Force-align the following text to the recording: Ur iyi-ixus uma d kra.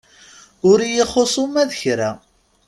Ur 0.69 0.77
iyi-ixus 0.87 1.33
uma 1.43 1.63
d 1.69 1.71
kra. 1.79 2.11